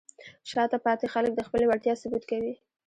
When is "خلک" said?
1.13-1.31